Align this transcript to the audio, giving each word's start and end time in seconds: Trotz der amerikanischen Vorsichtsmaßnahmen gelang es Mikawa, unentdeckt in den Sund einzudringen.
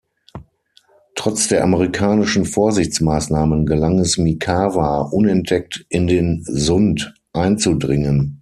Trotz 1.13 1.47
der 1.49 1.63
amerikanischen 1.63 2.45
Vorsichtsmaßnahmen 2.45 3.67
gelang 3.67 3.99
es 3.99 4.17
Mikawa, 4.17 5.01
unentdeckt 5.01 5.85
in 5.89 6.07
den 6.07 6.43
Sund 6.47 7.13
einzudringen. 7.33 8.39